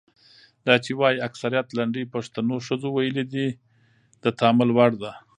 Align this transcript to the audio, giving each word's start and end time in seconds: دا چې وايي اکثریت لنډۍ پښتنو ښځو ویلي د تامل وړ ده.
دا 0.65 0.75
چې 0.83 0.91
وايي 0.99 1.23
اکثریت 1.27 1.67
لنډۍ 1.77 2.03
پښتنو 2.15 2.55
ښځو 2.67 2.89
ویلي 2.91 3.25
د 4.23 4.25
تامل 4.39 4.69
وړ 4.73 4.91
ده. 5.03 5.11